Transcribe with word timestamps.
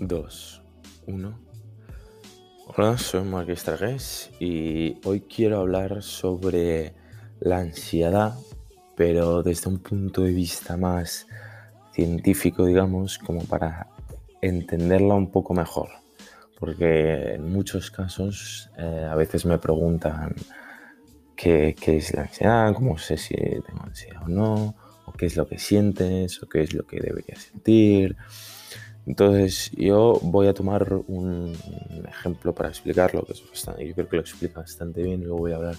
2, 0.00 0.62
1. 1.06 1.38
Hola, 2.66 2.98
soy 2.98 3.24
Marqués 3.24 3.64
Tragués 3.64 4.30
y 4.38 4.96
hoy 5.04 5.22
quiero 5.22 5.58
hablar 5.58 6.02
sobre 6.02 6.94
la 7.40 7.58
ansiedad, 7.58 8.34
pero 8.96 9.42
desde 9.42 9.68
un 9.68 9.78
punto 9.78 10.22
de 10.22 10.32
vista 10.32 10.76
más 10.76 11.26
científico, 11.92 12.64
digamos, 12.64 13.18
como 13.18 13.44
para 13.44 13.88
entenderla 14.40 15.14
un 15.14 15.32
poco 15.32 15.52
mejor. 15.52 15.88
Porque 16.60 17.34
en 17.34 17.50
muchos 17.50 17.90
casos 17.90 18.70
eh, 18.78 19.06
a 19.10 19.16
veces 19.16 19.46
me 19.46 19.58
preguntan 19.58 20.34
qué, 21.34 21.74
qué 21.80 21.96
es 21.96 22.14
la 22.14 22.22
ansiedad, 22.22 22.72
cómo 22.72 22.98
sé 22.98 23.16
si 23.16 23.34
tengo 23.34 23.82
ansiedad 23.82 24.22
o 24.24 24.28
no, 24.28 24.76
o 25.06 25.12
qué 25.12 25.26
es 25.26 25.36
lo 25.36 25.48
que 25.48 25.58
sientes, 25.58 26.40
o 26.42 26.48
qué 26.48 26.62
es 26.62 26.72
lo 26.72 26.86
que 26.86 27.00
debería 27.00 27.36
sentir. 27.36 28.16
Entonces 29.08 29.70
yo 29.70 30.20
voy 30.22 30.48
a 30.48 30.52
tomar 30.52 30.92
un 31.06 31.56
ejemplo 32.06 32.54
para 32.54 32.68
explicarlo, 32.68 33.24
que 33.24 33.32
es 33.32 33.42
bastante, 33.48 33.88
yo 33.88 33.94
creo 33.94 34.06
que 34.06 34.16
lo 34.16 34.20
explica 34.20 34.60
bastante 34.60 35.02
bien, 35.02 35.22
luego 35.22 35.38
voy 35.38 35.52
a 35.52 35.56
hablar 35.56 35.76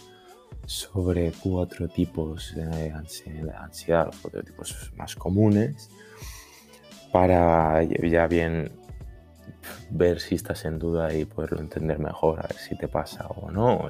sobre 0.66 1.32
cuatro 1.40 1.88
tipos 1.88 2.56
de 2.56 2.92
ansiedad, 2.92 4.08
los 4.08 4.18
cuatro 4.18 4.42
tipos 4.42 4.92
más 4.98 5.16
comunes, 5.16 5.92
para 7.12 7.84
ya 7.84 8.26
bien 8.26 8.72
ver 9.92 10.20
si 10.20 10.34
estás 10.34 10.66
en 10.66 10.80
duda 10.80 11.14
y 11.14 11.26
poderlo 11.26 11.60
entender 11.60 12.00
mejor, 12.00 12.40
a 12.40 12.48
ver 12.48 12.58
si 12.58 12.76
te 12.76 12.88
pasa 12.88 13.28
o 13.28 13.52
no, 13.52 13.86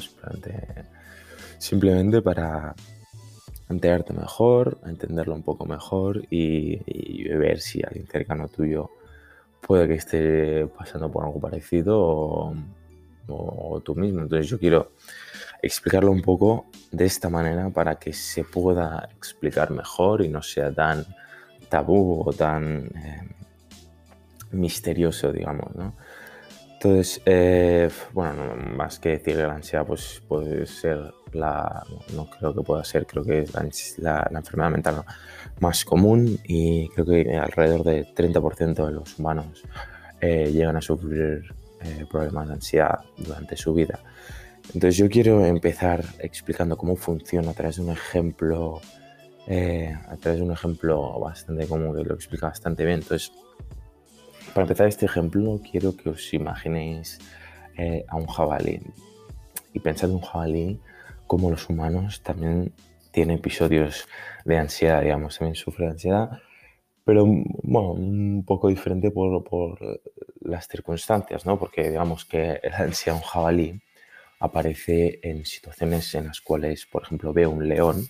simplemente 1.60 2.22
para 2.22 2.76
enterarte 3.70 4.12
mejor, 4.12 4.82
entenderlo 4.86 5.34
un 5.34 5.44
poco 5.44 5.66
mejor 5.66 6.26
y, 6.30 6.82
y 6.86 7.24
ver 7.30 7.62
si 7.62 7.82
alguien 7.82 8.06
cercano 8.06 8.50
tuyo 8.50 8.90
puede 9.62 9.88
que 9.88 9.96
esté 9.96 10.68
pasando 10.68 11.12
por 11.12 11.26
algo 11.26 11.40
parecido 11.40 12.54
o, 13.28 13.82
tú 13.84 13.96
mismo. 13.96 14.22
Entonces 14.22 14.48
yo 14.48 14.60
quiero 14.60 14.94
explicarlo 15.62 16.12
un 16.12 16.22
poco 16.22 16.66
de 16.92 17.06
esta 17.06 17.30
manera 17.30 17.70
para 17.70 17.96
que 17.96 18.14
se 18.14 18.44
pueda 18.44 19.10
explicar 19.16 19.72
mejor 19.72 20.24
y 20.24 20.30
no 20.30 20.42
sea 20.42 20.74
tan 20.74 21.06
tabú 21.70 22.24
o 22.26 22.34
tan 22.34 22.88
eh, 22.88 23.30
misterioso, 24.52 25.32
digamos, 25.32 25.76
¿no? 25.76 25.96
Entonces, 26.82 27.22
eh, 27.26 27.90
bueno, 28.14 28.56
más 28.56 29.00
que 29.00 29.10
decir 29.10 29.36
la 29.36 29.54
ansiedad, 29.54 29.86
pues 29.86 30.24
puede 30.26 30.66
ser 30.66 31.14
la, 31.34 31.84
no 32.16 32.30
creo 32.30 32.56
que 32.56 32.62
pueda 32.62 32.86
ser, 32.86 33.06
creo 33.06 33.22
que 33.26 33.40
es 33.42 34.00
la, 34.00 34.26
enfermedad 34.32 34.72
mental 34.72 35.04
más 35.60 35.84
común 35.84 36.40
y 36.46 36.88
creo 36.92 37.06
que 37.06 37.38
alrededor 37.38 37.84
del 37.84 38.16
30% 38.16 38.86
de 38.86 38.94
los 38.94 39.20
humanos 39.20 39.62
eh, 40.22 40.52
llegan 40.54 40.78
a 40.78 40.82
sufrir 40.82 41.54
eh, 41.82 42.06
problemas 42.10 42.48
de 42.48 42.54
ansiedad 42.54 43.00
durante 43.18 43.58
su 43.58 43.74
vida. 43.74 44.00
Entonces 44.68 44.96
yo 44.96 45.10
quiero 45.10 45.46
empezar 45.46 46.06
explicando 46.20 46.78
cómo 46.78 46.96
funciona 46.96 47.52
a 47.52 47.54
través 47.56 47.76
de 47.76 47.82
un 47.82 47.90
ejemplo, 47.90 48.80
a 49.50 50.16
través 50.16 50.40
de 50.40 50.46
un 50.46 50.54
ejemplo 50.54 51.20
bastante 51.20 51.68
común 51.68 51.94
que 51.94 52.06
lo 52.06 52.16
explica 52.16 52.48
bastante 52.48 52.86
bien. 52.86 53.00
Entonces, 53.00 53.34
para 54.54 54.66
empezar 54.66 54.88
este 54.88 55.06
ejemplo, 55.06 55.60
quiero 55.70 55.96
que 55.96 56.10
os 56.10 56.34
imaginéis 56.34 57.20
eh, 57.78 58.06
a 58.08 58.16
un 58.16 58.28
jabalí 58.28 58.82
y 59.74 59.80
pensad 59.80 60.10
en 60.10 60.16
un 60.16 60.22
jabalí 60.22 60.80
como 61.28 61.50
los 61.52 61.70
humanos 61.70 62.22
también 62.24 62.74
tiene 63.12 63.36
episodios 63.36 64.08
de 64.46 64.58
ansiedad, 64.58 65.02
digamos, 65.02 65.38
también 65.38 65.56
sufre 65.56 65.86
de 65.86 65.92
ansiedad, 65.92 66.30
pero 67.06 67.26
bueno, 67.26 67.92
un 67.92 68.44
poco 68.46 68.68
diferente 68.70 69.12
por, 69.12 69.44
por 69.44 70.02
las 70.42 70.68
circunstancias, 70.68 71.46
¿no? 71.46 71.58
Porque 71.58 71.90
digamos 71.90 72.26
que 72.26 72.60
la 72.64 72.80
ansiedad 72.80 73.18
de 73.18 73.24
un 73.24 73.28
jabalí 73.28 73.82
aparece 74.40 75.20
en 75.24 75.46
situaciones 75.46 76.14
en 76.16 76.28
las 76.28 76.42
cuales, 76.42 76.86
por 76.86 77.04
ejemplo, 77.04 77.34
ve 77.34 77.46
un 77.46 77.68
león 77.68 78.08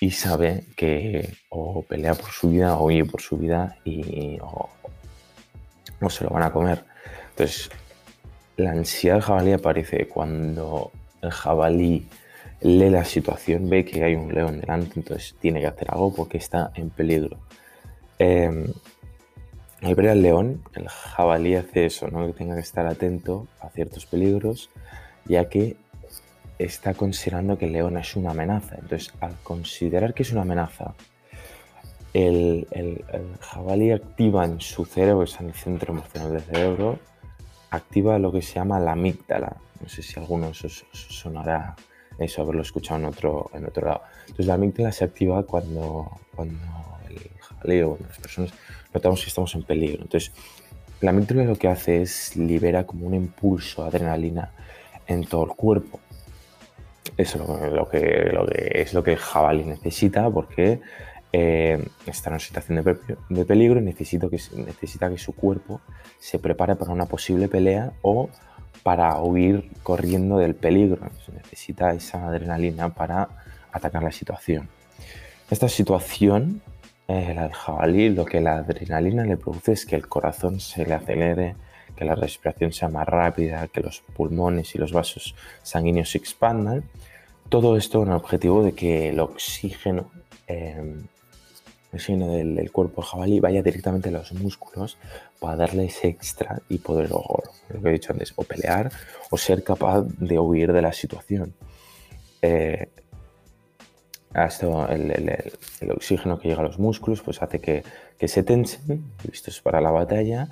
y 0.00 0.10
sabe 0.10 0.64
que 0.76 1.28
o 1.48 1.82
pelea 1.82 2.14
por 2.14 2.30
su 2.30 2.50
vida 2.50 2.78
o 2.78 2.86
huye 2.86 3.04
por 3.04 3.20
su 3.20 3.36
vida 3.36 3.76
y, 3.84 4.38
o, 4.40 4.68
no 6.00 6.10
se 6.10 6.24
lo 6.24 6.30
van 6.30 6.42
a 6.42 6.52
comer. 6.52 6.84
Entonces, 7.30 7.70
la 8.56 8.72
ansiedad 8.72 9.16
del 9.16 9.22
jabalí 9.22 9.52
aparece 9.52 10.08
cuando 10.08 10.90
el 11.22 11.30
jabalí 11.30 12.06
lee 12.60 12.90
la 12.90 13.04
situación, 13.04 13.68
ve 13.68 13.84
que 13.84 14.02
hay 14.02 14.14
un 14.14 14.34
león 14.34 14.60
delante, 14.60 14.94
entonces 14.96 15.36
tiene 15.40 15.60
que 15.60 15.66
hacer 15.66 15.90
algo 15.90 16.14
porque 16.14 16.38
está 16.38 16.72
en 16.74 16.90
peligro. 16.90 17.38
Eh, 18.18 18.72
al 19.80 19.94
ver 19.94 20.08
al 20.08 20.22
león, 20.22 20.64
el 20.74 20.88
jabalí 20.88 21.54
hace 21.54 21.86
eso, 21.86 22.08
¿no? 22.08 22.26
que 22.26 22.32
tenga 22.32 22.56
que 22.56 22.62
estar 22.62 22.86
atento 22.86 23.46
a 23.60 23.68
ciertos 23.68 24.06
peligros, 24.06 24.70
ya 25.24 25.48
que 25.48 25.76
está 26.58 26.94
considerando 26.94 27.58
que 27.58 27.66
el 27.66 27.72
león 27.72 27.96
es 27.96 28.16
una 28.16 28.32
amenaza. 28.32 28.74
Entonces, 28.74 29.12
al 29.20 29.36
considerar 29.44 30.14
que 30.14 30.24
es 30.24 30.32
una 30.32 30.42
amenaza, 30.42 30.94
el, 32.14 33.04
jabalí 33.40 33.90
activa 33.90 34.44
en 34.44 34.60
su 34.60 34.84
cerebro, 34.84 35.20
que 35.20 35.30
está 35.30 35.42
en 35.42 35.50
el 35.50 35.54
centro 35.54 35.92
emocional 35.92 36.32
del 36.32 36.42
cerebro, 36.42 36.98
activa 37.70 38.18
lo 38.18 38.32
que 38.32 38.42
se 38.42 38.54
llama 38.54 38.80
la 38.80 38.92
amígdala. 38.92 39.56
No 39.80 39.88
sé 39.88 40.02
si 40.02 40.18
a 40.18 40.22
algunos 40.22 40.64
os, 40.64 40.84
sonará 40.92 41.76
eso, 42.18 42.42
haberlo 42.42 42.62
escuchado 42.62 43.00
en 43.00 43.06
otro, 43.06 43.50
en 43.54 43.66
otro 43.66 43.86
lado. 43.86 44.02
Entonces 44.22 44.46
la 44.46 44.54
amígdala 44.54 44.92
se 44.92 45.04
activa 45.04 45.42
cuando, 45.44 46.10
cuando 46.34 46.58
el 47.08 47.30
jabalí 47.40 47.82
o 47.82 47.98
las 48.06 48.18
personas 48.18 48.52
notamos 48.92 49.22
que 49.22 49.28
estamos 49.28 49.54
en 49.54 49.62
peligro. 49.62 50.02
Entonces 50.02 50.32
la 51.00 51.10
amígdala 51.10 51.44
lo 51.44 51.56
que 51.56 51.68
hace 51.68 52.02
es 52.02 52.36
libera 52.36 52.84
como 52.84 53.06
un 53.06 53.14
impulso 53.14 53.82
de 53.82 53.88
adrenalina 53.88 54.50
en 55.06 55.24
todo 55.24 55.44
el 55.44 55.50
cuerpo. 55.50 56.00
Eso 57.16 57.64
es 57.64 57.72
lo 57.72 57.88
que, 57.88 58.32
es 58.74 58.94
lo 58.94 59.02
que 59.02 59.12
el 59.12 59.18
jabalí 59.18 59.64
necesita 59.64 60.28
porque 60.30 60.80
eh, 61.32 61.86
está 62.06 62.30
en 62.30 62.34
una 62.34 62.40
situación 62.40 62.82
de, 63.28 63.44
peligro 63.44 63.80
y 63.80 63.82
necesito 63.82 64.30
que, 64.30 64.40
necesita 64.56 65.10
que 65.10 65.18
su 65.18 65.34
cuerpo 65.34 65.80
se 66.18 66.38
prepare 66.38 66.74
para 66.76 66.92
una 66.92 67.06
posible 67.06 67.48
pelea 67.48 67.92
o 68.02 68.30
para 68.82 69.20
huir 69.20 69.70
corriendo 69.82 70.38
del 70.38 70.54
peligro. 70.54 71.10
necesita 71.34 71.92
esa 71.92 72.28
adrenalina 72.28 72.88
para 72.94 73.28
atacar 73.72 74.02
la 74.02 74.12
situación. 74.12 74.68
Esta 75.50 75.68
situación, 75.68 76.62
eh, 77.08 77.36
el 77.38 77.52
jabalí, 77.52 78.08
lo 78.10 78.24
que 78.24 78.40
la 78.40 78.58
adrenalina 78.58 79.24
le 79.24 79.36
produce 79.36 79.72
es 79.72 79.84
que 79.84 79.96
el 79.96 80.08
corazón 80.08 80.60
se 80.60 80.86
le 80.86 80.94
acelere, 80.94 81.56
que 81.94 82.04
la 82.04 82.14
respiración 82.14 82.72
sea 82.72 82.88
más 82.88 83.06
rápida, 83.06 83.66
que 83.68 83.80
los 83.80 84.00
pulmones 84.14 84.74
y 84.74 84.78
los 84.78 84.92
vasos 84.92 85.34
sanguíneos 85.62 86.10
se 86.10 86.18
expandan. 86.18 86.84
Todo 87.48 87.76
esto 87.76 87.98
con 88.00 88.08
el 88.08 88.14
objetivo 88.14 88.62
de 88.62 88.72
que 88.72 89.08
el 89.08 89.20
oxígeno 89.20 90.10
eh, 90.46 91.02
el 91.92 92.00
signo 92.00 92.32
del, 92.32 92.70
cuerpo 92.70 93.02
jabalí 93.02 93.40
vaya 93.40 93.62
directamente 93.62 94.10
a 94.10 94.12
los 94.12 94.32
músculos 94.32 94.98
para 95.40 95.56
darle 95.56 95.86
ese 95.86 96.08
extra 96.08 96.60
y 96.68 96.78
poder, 96.78 97.10
lo 97.10 97.42
que 97.82 97.88
he 97.88 97.92
dicho 97.92 98.12
antes, 98.12 98.32
o 98.36 98.44
pelear 98.44 98.90
o 99.30 99.38
ser 99.38 99.64
capaz 99.64 100.02
de 100.18 100.38
huir 100.38 100.72
de 100.72 100.82
la 100.82 100.92
situación. 100.92 101.54
Eh, 102.42 102.88
el, 104.34 105.90
oxígeno 105.90 106.38
que 106.38 106.48
llega 106.48 106.60
a 106.60 106.64
los 106.64 106.78
músculos 106.78 107.22
pues 107.22 107.42
hace 107.42 107.60
que, 107.60 107.82
se 108.28 108.42
tensen, 108.42 109.04
listos 109.24 109.60
para 109.60 109.80
la 109.80 109.90
batalla. 109.90 110.48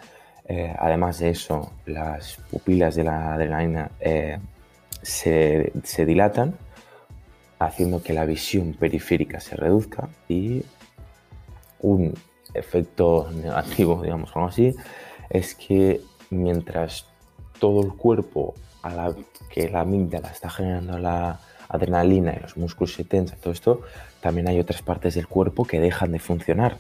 Eh, 0.49 0.75
además 0.79 1.19
de 1.19 1.31
eso, 1.31 1.73
las 1.85 2.39
pupilas 2.51 2.95
de 2.95 3.05
la 3.05 3.35
adrenalina 3.35 3.91
eh, 4.01 4.39
se, 5.03 5.73
se 5.83 6.07
dilatan, 6.07 6.55
haciendo 7.59 8.03
que 8.03 8.13
la 8.13 8.25
visión 8.25 8.75
periférica 8.75 9.41
se 9.41 9.57
reduzca 9.57 10.09
y 10.29 10.63
un 11.81 12.15
efecto 12.55 13.31
negativo, 13.33 14.03
digamos, 14.03 14.31
algo 14.35 14.49
así, 14.49 14.75
es 15.31 15.55
que 15.55 16.01
mientras 16.31 17.07
todo 17.59 17.83
el 17.83 17.93
cuerpo, 17.95 18.55
a 18.83 18.95
la 18.95 19.15
que 19.51 19.69
la 19.69 19.81
amígdala 19.81 20.31
está 20.31 20.49
generando 20.49 20.99
la 20.99 21.41
adrenalina 21.69 22.35
y 22.37 22.41
los 22.41 22.57
músculos 22.57 22.95
se 22.95 23.05
tensan, 23.05 23.39
todo 23.41 23.53
esto, 23.53 23.83
también 24.21 24.49
hay 24.49 24.61
otras 24.61 24.83
partes 24.83 25.15
del 25.15 25.27
cuerpo 25.27 25.65
que 25.65 25.81
dejan 25.81 26.13
de 26.13 26.19
funcionar 26.19 26.79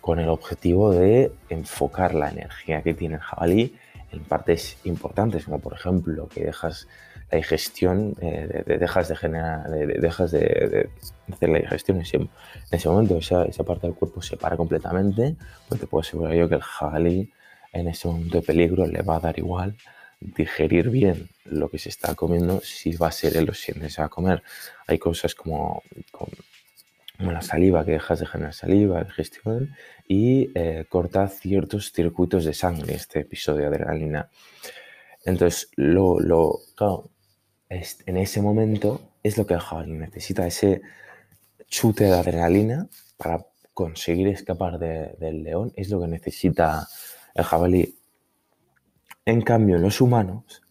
con 0.00 0.18
el 0.18 0.28
objetivo 0.28 0.92
de 0.92 1.32
enfocar 1.48 2.14
la 2.14 2.30
energía 2.30 2.82
que 2.82 2.94
tiene 2.94 3.16
el 3.16 3.20
jabalí 3.20 3.74
en 4.12 4.20
partes 4.20 4.78
importantes, 4.84 5.44
como 5.44 5.58
por 5.60 5.74
ejemplo 5.74 6.28
que 6.28 6.44
dejas 6.44 6.88
digestión, 7.36 8.14
eh, 8.20 8.64
dejas 8.66 9.08
de 9.08 9.16
generar, 9.16 9.68
dejas 9.70 10.30
de, 10.30 10.88
hacer 11.32 11.48
la 11.48 11.58
digestión 11.58 11.98
en 11.98 12.28
ese, 12.70 12.88
momento, 12.88 13.18
esa, 13.18 13.44
esa, 13.44 13.64
parte 13.64 13.86
del 13.86 13.96
cuerpo 13.96 14.22
se 14.22 14.36
para 14.36 14.56
completamente, 14.56 15.36
pues 15.68 15.80
te 15.80 15.86
puedo 15.86 16.02
asegurar 16.02 16.34
yo 16.34 16.48
que 16.48 16.56
el 16.56 16.62
jabalí 16.62 17.32
en 17.72 17.88
ese 17.88 18.08
momento 18.08 18.38
de 18.38 18.46
peligro 18.46 18.86
le 18.86 19.02
va 19.02 19.16
a 19.16 19.20
dar 19.20 19.38
igual 19.38 19.76
digerir 20.24 20.90
bien 20.90 21.28
lo 21.44 21.68
que 21.68 21.78
se 21.78 21.90
está 21.90 22.14
comiendo 22.14 22.60
si 22.60 22.96
va 22.96 23.08
a 23.08 23.12
ser 23.12 23.36
él 23.36 23.50
o 23.50 23.54
si 23.54 23.72
se 23.72 24.00
va 24.00 24.06
a 24.06 24.08
comer. 24.10 24.42
Hay 24.86 24.98
cosas 24.98 25.34
como, 25.34 25.82
la 27.18 27.42
saliva, 27.42 27.84
que 27.84 27.92
dejas 27.92 28.20
de 28.20 28.26
generar 28.26 28.54
saliva, 28.54 29.04
digestión, 29.04 29.74
y 30.08 30.50
eh, 30.54 30.86
corta 30.88 31.28
ciertos 31.28 31.92
circuitos 31.92 32.44
de 32.44 32.54
sangre, 32.54 32.94
este 32.94 33.20
episodio 33.20 33.62
de 33.62 33.66
adrenalina. 33.66 34.28
Entonces, 35.24 35.70
lo, 35.76 36.20
lo 36.20 36.60
en 38.06 38.16
ese 38.16 38.42
momento 38.42 39.00
es 39.22 39.38
lo 39.38 39.46
que 39.46 39.54
el 39.54 39.60
jabalí 39.60 39.92
necesita, 39.92 40.46
ese 40.46 40.82
chute 41.68 42.04
de 42.04 42.12
adrenalina 42.12 42.88
para 43.16 43.46
conseguir 43.72 44.28
escapar 44.28 44.78
del 44.78 45.42
león, 45.42 45.72
es 45.76 45.90
lo 45.90 46.00
que 46.00 46.08
necesita 46.08 46.86
el 47.34 47.44
jabalí. 47.44 47.98
En 49.26 49.42
cambio, 49.42 49.78
los 49.78 50.00
humanos, 50.00 50.62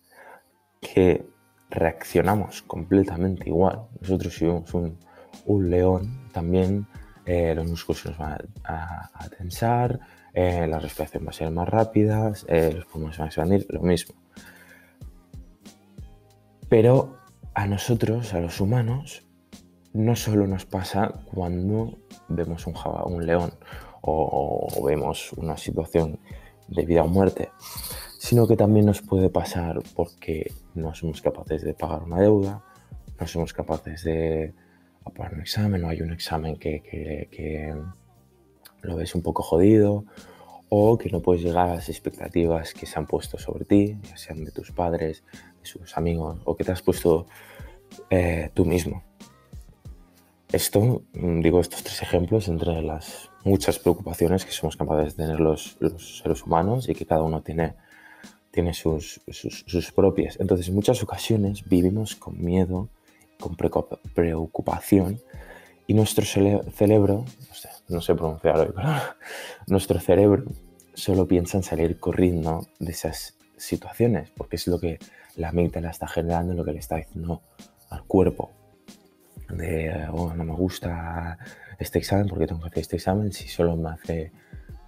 que 0.79 1.25
reaccionamos 1.69 2.61
completamente 2.61 3.49
igual, 3.49 3.87
nosotros 3.99 4.33
si 4.33 4.45
vemos 4.45 4.73
un, 4.73 5.69
león, 5.69 6.29
también 6.31 6.87
eh, 7.25 7.53
los 7.55 7.67
músculos 7.67 8.05
nos 8.05 8.17
van 8.17 8.37
a, 8.63 9.29
tensar, 9.37 9.99
eh, 10.33 10.67
la 10.67 10.79
respiración 10.79 11.25
va 11.25 11.31
a 11.31 11.33
ser 11.33 11.51
más 11.51 11.67
rápida, 11.67 12.31
eh, 12.47 12.71
los 12.75 12.85
pulmones 12.85 13.17
van 13.17 13.25
a 13.25 13.29
expandir, 13.29 13.65
lo 13.69 13.81
mismo. 13.81 14.22
Pero 16.73 17.19
a 17.53 17.67
nosotros, 17.67 18.33
a 18.33 18.39
los 18.39 18.59
humanos, 18.59 19.23
no 19.93 20.15
solo 20.15 20.47
nos 20.47 20.65
pasa 20.65 21.21
cuando 21.31 21.99
vemos 22.29 22.65
un, 22.65 23.27
león 23.27 23.53
o, 24.01 24.83
vemos 24.83 25.33
una 25.33 25.55
situación 25.55 26.19
de 26.69 26.83
vida 26.83 27.03
o 27.03 27.07
muerte, 27.07 27.51
sino 28.17 28.47
que 28.47 28.55
también 28.55 28.87
nos 28.87 29.03
puede 29.03 29.29
pasar 29.29 29.83
porque 29.93 30.51
no 30.73 30.95
somos 30.95 31.21
capaces 31.21 31.61
de 31.61 31.75
pagar 31.75 32.01
una 32.01 32.19
deuda, 32.19 32.63
no 33.19 33.27
somos 33.27 33.53
capaces 33.53 34.03
de 34.03 34.55
aprobar 35.05 35.35
un 35.35 35.41
examen 35.41 35.83
o 35.83 35.89
hay 35.89 36.01
un 36.01 36.11
examen 36.11 36.55
que, 36.55 36.81
que 36.81 37.71
lo 38.81 38.95
ves 38.95 39.13
un 39.13 39.21
poco 39.21 39.43
jodido 39.43 40.05
o 40.69 40.97
que 40.97 41.11
no 41.11 41.21
puedes 41.21 41.43
llegar 41.43 41.69
a 41.69 41.75
las 41.75 41.89
expectativas 41.89 42.73
que 42.73 42.87
se 42.87 42.97
han 42.97 43.05
puesto 43.05 43.37
sobre 43.37 43.63
ti, 43.63 43.95
ya 44.09 44.17
sean 44.17 44.43
de 44.43 44.49
tus 44.49 44.71
padres, 44.71 45.23
sus 45.63 45.97
amigos 45.97 46.39
o 46.45 46.55
que 46.55 46.63
te 46.63 46.71
has 46.71 46.81
puesto 46.81 47.25
eh, 48.09 48.49
tú 48.53 48.65
mismo. 48.65 49.03
Esto, 50.51 51.03
mm, 51.13 51.41
digo 51.41 51.59
estos 51.59 51.83
tres 51.83 52.01
ejemplos 52.01 52.47
entre 52.47 52.81
las 52.81 53.29
muchas 53.43 53.79
preocupaciones 53.79 54.45
que 54.45 54.51
somos 54.51 54.77
capaces 54.77 55.15
de 55.15 55.23
tener 55.23 55.39
los, 55.39 55.77
seres 55.97 56.43
humanos 56.43 56.87
y 56.89 56.93
que 56.93 57.05
cada 57.05 57.23
uno 57.23 57.41
tiene, 57.41 57.75
tiene 58.51 58.73
sus, 58.73 59.21
sus, 59.27 59.91
propias. 59.91 60.39
Entonces, 60.39 60.67
en 60.69 60.75
muchas 60.75 61.01
ocasiones 61.03 61.67
vivimos 61.67 62.15
con 62.15 62.41
miedo, 62.43 62.89
con 63.39 63.55
preocupación 63.55 65.19
y 65.87 65.93
nuestro 65.93 66.23
cerebro, 66.25 67.25
no 67.89 68.01
sé, 68.01 68.15
pronunciar 68.15 68.57
hoy, 68.57 68.73
nuestro 69.67 69.99
cerebro 69.99 70.45
solo 70.93 71.27
piensa 71.27 71.57
en 71.57 71.63
salir 71.63 71.99
corriendo 71.99 72.67
de 72.79 72.91
esas 72.91 73.35
situaciones, 73.57 74.29
porque 74.35 74.55
es 74.55 74.67
lo 74.67 74.79
que 74.79 74.99
la 75.37 75.51
la 75.51 75.89
está 75.89 76.07
generando, 76.07 76.53
lo 76.53 76.63
que 76.63 76.73
le 76.73 76.79
está 76.79 76.97
diciendo 76.97 77.41
al 77.89 78.03
cuerpo. 78.03 78.51
De, 79.49 80.07
oh, 80.11 80.33
no 80.33 80.43
me 80.43 80.53
gusta 80.53 81.37
este 81.77 81.99
examen 81.99 82.27
porque 82.27 82.47
tengo 82.47 82.61
que 82.61 82.67
hacer 82.67 82.81
este 82.81 82.95
examen, 82.95 83.31
si 83.31 83.47
solo 83.47 83.75
me 83.75 83.89
hace, 83.89 84.31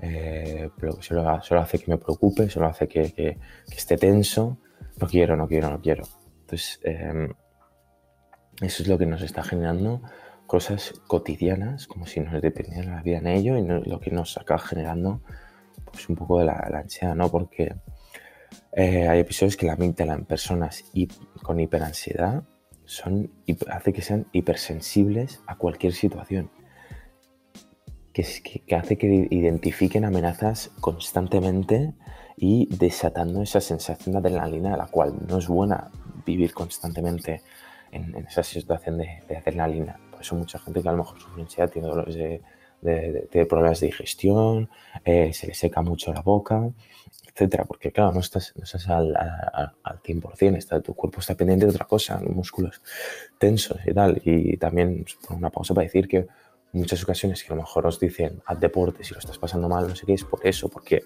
eh, 0.01 0.69
solo, 1.01 1.42
solo, 1.42 1.62
hace 1.62 1.80
que 1.80 1.92
me 1.92 1.97
preocupe, 1.97 2.50
solo 2.50 2.68
hace 2.68 2.88
que, 2.88 3.12
que, 3.13 3.38
esté 3.75 3.97
tenso, 3.97 4.57
no 5.00 5.07
quiero, 5.07 5.36
no 5.36 5.47
quiero, 5.47 5.69
no 5.69 5.81
quiero. 5.81 6.03
Entonces, 6.42 6.80
em, 6.83 7.33
eso 8.62 8.83
es 8.83 8.88
lo 8.88 8.98
que 8.98 9.06
nos 9.06 9.21
está 9.21 9.44
generando 9.44 10.01
cosas 10.48 10.94
cotidianas, 11.07 11.88
como 11.88 12.06
si 12.06 12.19
nos 12.19 12.41
dependiera 12.41 12.95
la 12.95 13.01
vida 13.01 13.18
en 13.18 13.27
ello, 13.27 13.57
y 13.57 13.63
lo 13.63 14.00
que 14.00 14.12
nos 14.12 14.38
acaba 14.38 14.59
generando 14.59 15.21
pues 15.95 16.09
un 16.09 16.15
poco 16.15 16.39
de 16.39 16.45
la, 16.45 16.53
ansiedad, 16.74 17.15
¿no? 17.15 17.30
Porque 17.30 17.74
eh, 18.72 19.07
hay 19.07 19.19
episodios 19.19 19.57
que 19.57 19.66
la 19.66 19.74
amígdala 19.74 20.13
en 20.13 20.25
personas 20.25 20.84
con 21.42 21.60
hiperansiedad 21.60 22.44
son, 22.86 23.31
hace 23.72 23.94
que 23.94 24.02
sean 24.02 24.28
hipersensibles 24.31 25.42
a 25.48 25.56
cualquier 25.56 25.94
situación. 25.94 26.52
Que, 28.13 28.25
que, 28.66 28.75
hace 28.75 28.98
que 28.98 29.28
identifiquen 29.30 30.06
amenazas 30.06 30.72
constantemente 30.80 31.94
y 32.38 32.68
desatando 32.74 33.42
esa 33.42 33.60
sensación 33.60 34.13
de 34.13 34.19
adrenalina, 34.19 34.78
la 34.78 34.88
cual 34.88 35.16
no 35.28 35.38
es 35.38 35.48
buena 35.48 35.92
vivir 36.25 36.54
constantemente 36.54 37.42
en, 37.92 38.16
esa 38.28 38.44
situación 38.44 38.98
de, 38.98 39.22
adrenalina. 39.36 40.00
Por 40.12 40.22
eso 40.22 40.36
mucha 40.36 40.60
gente 40.60 40.81
que 40.81 40.88
a 40.90 40.92
lo 40.92 41.00
mejor 41.00 41.19
sufre 41.19 41.42
ansiedad 41.42 41.69
tiene 41.69 41.88
dolores 41.88 42.16
de, 42.16 42.42
de, 42.86 43.46
problemas 43.50 43.80
de 43.80 43.88
digestión, 43.88 44.70
eh, 45.04 45.34
se 45.34 45.48
le 45.48 45.54
seca 45.54 45.82
mucho 45.82 46.14
la 46.14 46.22
boca, 46.22 46.70
etcétera, 47.28 47.66
porque 47.66 47.92
claro, 47.92 48.14
no 48.14 48.22
estás, 48.22 48.54
no 48.56 48.64
estás 48.64 48.88
al, 48.88 49.16
al, 49.16 50.02
100%, 50.02 50.56
está, 50.56 50.80
tu 50.82 50.94
cuerpo 50.94 51.20
está 51.20 51.36
pendiente 51.36 51.66
de 51.66 51.72
otra 51.72 51.86
cosa, 51.86 52.22
los 52.22 52.34
músculos 52.34 52.82
tensos 53.38 53.78
y 53.86 53.94
tal. 53.94 54.22
Y 54.24 54.56
también 54.58 55.06
por 55.28 55.36
una 55.36 55.50
pausa 55.50 55.74
para 55.74 55.86
decir 55.86 56.08
que 56.08 56.28
muchas 56.72 57.04
ocasiones 57.04 57.44
que 57.44 57.52
a 57.52 57.56
lo 57.56 57.62
mejor 57.62 57.88
os 57.88 58.00
dicen 58.00 58.42
haz 58.46 58.60
deporte 58.60 59.04
si 59.04 59.14
lo 59.14 59.20
estás 59.20 59.38
pasando 59.38 59.68
mal, 59.68 59.88
no 59.88 59.96
sé 59.96 60.06
qué, 60.06 60.14
es 60.14 60.24
por 60.24 60.46
eso, 60.46 60.70
porque 60.70 61.04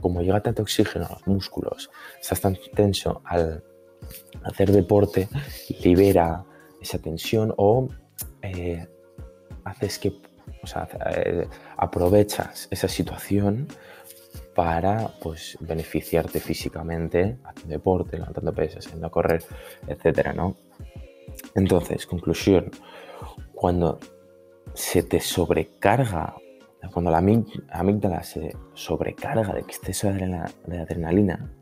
como 0.00 0.22
llega 0.22 0.40
tanto 0.42 0.62
oxígeno 0.62 1.06
a 1.06 1.12
los 1.12 1.26
músculos, 1.26 1.90
estás 2.20 2.40
tan 2.40 2.56
tenso 2.74 3.20
al 3.24 3.62
hacer 4.44 4.72
deporte, 4.72 5.28
libera 5.82 6.44
esa 6.80 6.98
tensión 6.98 7.52
o 7.56 7.88
eh, 8.42 8.86
haces 9.64 9.98
que 9.98 10.12
o 10.62 10.66
sea, 10.66 10.88
eh, 11.14 11.46
aprovechas 11.76 12.68
esa 12.70 12.88
situación 12.88 13.68
para 14.54 15.08
pues, 15.20 15.56
beneficiarte 15.60 16.40
físicamente, 16.40 17.38
haciendo 17.44 17.72
deporte, 17.72 18.18
levantando 18.18 18.52
pesas, 18.52 18.90
yendo 18.90 19.06
a 19.06 19.10
correr, 19.10 19.44
etcétera, 19.86 20.32
¿no? 20.32 20.56
Entonces, 21.54 22.06
conclusión, 22.06 22.70
cuando 23.54 23.98
se 24.74 25.02
te 25.02 25.20
sobrecarga, 25.20 26.36
cuando 26.92 27.10
la 27.10 27.18
amígdala 27.18 28.22
se 28.22 28.54
sobrecarga 28.74 29.52
de 29.54 29.60
exceso 29.60 30.12
de 30.12 30.78
adrenalina 30.78 31.52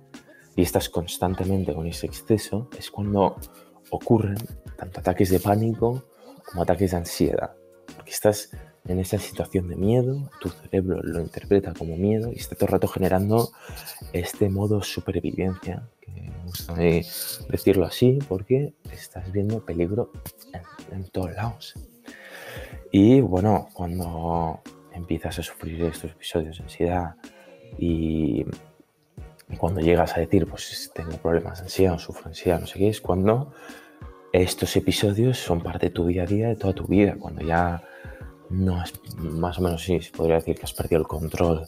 y 0.55 0.62
estás 0.62 0.88
constantemente 0.88 1.75
con 1.75 1.87
ese 1.87 2.07
exceso, 2.07 2.69
es 2.78 2.90
cuando 2.90 3.37
ocurren 3.90 4.38
tanto 4.76 5.00
ataques 5.00 5.31
de 5.31 5.40
pánico 5.40 6.05
como 6.45 6.62
ataques 6.62 6.93
de 6.93 6.97
ansiedad, 6.99 7.55
porque 7.95 8.11
estás 8.11 8.50
en 8.88 8.99
esa 8.99 9.19
situación 9.19 9.69
de 9.69 9.76
miedo, 9.76 10.31
tu 10.40 10.49
cerebro 10.49 11.00
lo 11.02 11.21
interpreta 11.21 11.75
como 11.75 11.97
miedo 11.97 12.31
y 12.33 12.37
está 12.37 12.55
todo 12.55 12.66
el 12.66 12.73
rato 12.73 12.88
generando 12.88 13.50
este 14.12 14.49
modo 14.49 14.83
supervivencia, 14.83 15.88
que 16.00 16.11
me 16.12 16.33
gusta 16.45 16.75
decirlo 16.75 17.87
así, 17.87 18.19
porque 18.28 18.75
estás 18.93 19.31
viendo 19.33 19.64
peligro 19.64 20.12
en, 20.93 21.05
todos 21.05 21.33
lados. 21.33 21.75
Y 22.93 23.21
bueno, 23.21 23.69
cuando 23.73 24.61
empiezas 24.93 25.38
a 25.38 25.43
sufrir 25.43 25.83
estos 25.83 26.12
episodios 26.12 26.59
de 26.59 26.64
ansiedad 26.64 27.16
y 27.78 28.45
cuando 29.59 29.81
llegas 29.81 30.16
a 30.16 30.21
decir, 30.21 30.47
pues 30.47 30.90
tengo 30.95 31.16
problemas 31.19 31.59
de 31.59 31.64
ansiedad 31.64 31.99
sufro 31.99 32.26
ansiedad, 32.26 32.61
no 32.61 32.66
sé 32.66 32.78
qué, 32.78 32.88
es 32.88 33.00
cuando 33.00 33.52
estos 34.33 34.76
episodios 34.76 35.38
son 35.38 35.61
parte 35.61 35.87
de 35.87 35.93
tu 35.93 36.07
día 36.07 36.23
a 36.23 36.26
día, 36.26 36.49
de 36.49 36.57
toda 36.57 36.73
tu 36.73 36.87
vida, 36.87 37.16
cuando 37.19 37.43
ya 37.43 37.83
no, 38.50 38.83
más 39.19 39.59
o 39.59 39.62
menos 39.62 39.83
sí, 39.83 40.00
se 40.00 40.12
podría 40.12 40.37
decir 40.37 40.57
que 40.57 40.65
has 40.65 40.73
perdido 40.73 41.00
el 41.00 41.07
control 41.07 41.67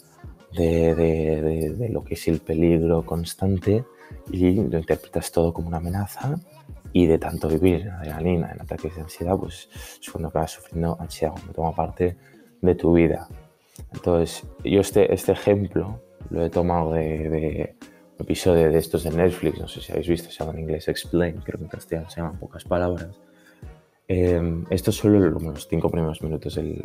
de, 0.53 1.89
lo 1.91 2.05
que 2.05 2.15
es 2.15 2.29
el 2.29 2.41
peligro 2.41 3.05
constante 3.05 3.85
y 4.31 4.55
lo 4.55 4.79
interpretas 4.79 5.31
todo 5.31 5.53
como 5.53 5.69
una 5.69 5.79
amenaza 5.79 6.39
y 6.93 7.07
de 7.07 7.19
tanto 7.19 7.49
vivir 7.49 7.83
en 7.83 7.91
adrenalina, 7.91 8.53
en 8.53 8.63
ataques 8.63 8.95
de 8.95 9.03
ansiedad, 9.03 9.37
pues 9.37 9.69
es 10.01 10.11
cuando 10.11 10.29
acabas 10.29 10.53
sufriendo 10.53 10.97
ansiedad, 10.99 11.33
cuando 11.33 11.53
toma 11.53 11.75
parte 11.75 12.17
de 12.61 12.75
tu 12.75 12.95
vida. 12.95 13.29
Entonces, 13.93 14.45
yo 14.65 14.81
este, 14.81 15.13
este 15.13 15.33
ejemplo 15.33 16.01
lo 16.31 16.45
he 16.45 16.51
tomado 16.51 16.93
de, 16.93 17.77
un 18.19 18.25
episodio 18.25 18.71
de 18.71 18.79
estos 18.79 19.05
de 19.05 19.11
Netflix, 19.11 19.59
no 19.59 19.69
sé 19.69 19.81
si 19.81 19.93
habéis 19.93 20.09
visto, 20.09 20.31
se 20.31 20.39
llama 20.39 20.53
en 20.53 20.61
inglés 20.61 20.89
Explain, 20.89 21.37
creo 21.43 21.59
que 21.59 21.65
en 21.65 21.71
castellano 21.71 22.11
se 22.11 22.21
llaman 22.21 22.39
pocas 22.39 22.65
palabras, 22.65 23.21
eh, 24.11 24.65
esto 24.71 24.91
es 24.91 24.97
solo 24.97 25.21
los 25.21 25.69
cinco 25.69 25.91
primeros 25.91 26.23
minutos 26.23 26.55
del, 26.55 26.83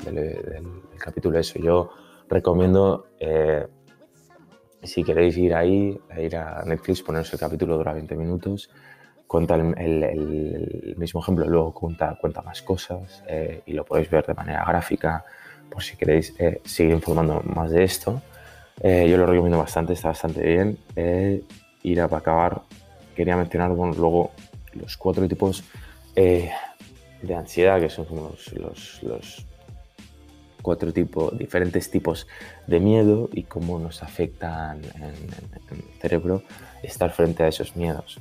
capítulo. 0.98 1.40
Eso 1.40 1.58
yo 1.58 1.90
recomiendo, 2.28 3.08
eh, 3.18 3.66
si 4.84 5.04
queréis 5.04 5.38
ir 5.38 5.56
ahí, 5.56 5.98
ir 6.18 6.36
a 6.36 6.64
Netflix, 6.66 7.02
poneros 7.02 7.32
el 7.32 7.40
capítulo, 7.40 7.78
dura 7.78 7.94
20 7.94 8.16
minutos, 8.18 8.70
cuenta 9.26 9.56
el, 9.56 10.96
mismo 10.98 11.22
ejemplo, 11.22 11.48
luego 11.48 11.74
cuenta, 11.74 12.18
cuenta 12.20 12.42
más 12.42 12.62
cosas 12.62 13.24
eh, 13.28 13.64
y 13.66 13.72
lo 13.72 13.86
podéis 13.86 14.10
ver 14.10 14.26
de 14.26 14.34
manera 14.34 14.66
gráfica 14.66 15.24
por 15.72 15.82
si 15.82 15.96
queréis 15.96 16.36
seguir 16.66 16.94
informando 16.94 17.42
más 17.42 17.72
de 17.72 17.84
esto. 17.86 18.22
yo 18.84 19.18
lo 19.18 19.26
recomiendo 19.26 19.58
bastante, 19.58 19.94
está 19.94 20.10
bastante 20.10 20.42
bien. 20.42 20.78
ir 21.84 22.02
a 22.02 22.06
acabar, 22.06 22.62
quería 23.16 23.38
mencionar 23.38 23.72
luego 23.72 24.32
los 24.74 24.98
cuatro 24.98 25.28
tipos 25.28 25.64
de 27.24 27.36
ansiedad, 27.36 27.80
que 27.80 27.90
son 27.90 28.06
los, 28.12 28.54
los, 29.02 29.46
cuatro 30.62 30.94
tipos, 30.94 31.38
diferentes 31.38 31.90
tipos 31.90 32.28
de 32.68 32.80
miedo 32.80 33.30
y 33.34 33.44
cómo 33.44 33.80
nos 33.80 34.02
afectan 34.04 34.82
en, 34.96 35.04
el 35.04 35.84
cerebro 36.00 36.44
estar 36.82 37.12
frente 37.12 37.44
a 37.44 37.48
esos 37.48 37.76
miedos. 37.76 38.20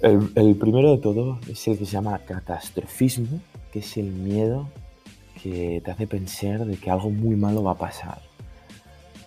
El, 0.00 0.56
primero 0.56 0.92
de 0.92 0.98
todo 0.98 1.40
es 1.48 1.66
el 1.68 1.78
que 1.78 1.86
se 1.86 1.92
llama 1.92 2.18
catastrofismo, 2.18 3.40
que 3.72 3.78
es 3.78 3.96
el 3.96 4.06
miedo 4.06 4.68
que 5.42 5.80
te 5.82 5.90
hace 5.90 6.06
pensar 6.06 6.66
de 6.66 6.76
que 6.76 6.90
algo 6.90 7.10
muy 7.10 7.34
malo 7.34 7.62
va 7.62 7.72
a 7.72 7.78
pasar. 7.78 8.20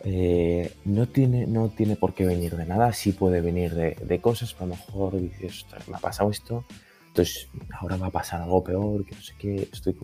Eh, 0.06 0.72
no, 0.86 1.08
tiene, 1.08 1.48
no 1.48 1.70
tiene 1.70 1.96
por 1.96 2.14
qué 2.14 2.26
venir 2.26 2.56
de 2.56 2.66
nada, 2.66 2.94
sí 2.94 3.12
puede 3.12 3.42
venir 3.42 3.74
de, 3.74 4.20
cosas, 4.22 4.56
a 4.60 4.66
lo 4.66 4.76
mejor 4.76 5.20
dices, 5.20 5.66
me 5.88 5.98
ha 5.98 6.00
pasado 6.00 6.30
esto, 6.30 6.64
entonces 7.10 7.50
ahora 7.80 7.98
va 7.98 8.08
a 8.08 8.12
pasar 8.12 8.42
algo 8.42 8.64
peor, 8.64 9.06
que 9.06 9.16
no 9.16 9.22
sé 9.22 9.34
qué, 9.38 9.68
estoy 9.72 9.96